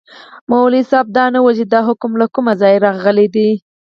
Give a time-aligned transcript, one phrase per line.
[0.51, 3.49] مولوي صاحب دا ونه ویل چي دا حکم له کومه ځایه راغلی دی.